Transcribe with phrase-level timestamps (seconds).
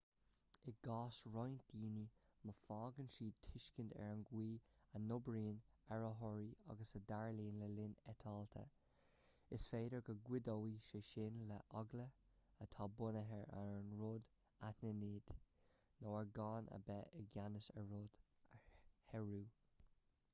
[0.69, 2.05] i gcás roinnt daoine
[2.49, 4.55] má fhaigheann siad tuiscint ar an gcaoi
[4.99, 5.59] a n-oibríonn
[5.97, 8.63] aerárthaí agus a dtarlaíonn le linn eitilte
[9.59, 12.09] is féidir go gcuideoidh sé sin leo eagla
[12.67, 14.33] atá bunaithe ar an rud
[14.71, 15.33] anaithnid
[16.07, 18.21] nó ar gan a bheith i gceannas ar rud
[18.59, 19.43] a shárú